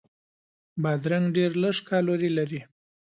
بادرنګ 0.81 1.25
ډېر 1.37 1.51
لږ 1.63 1.77
کالوري 1.89 2.29
لري. 2.37 2.61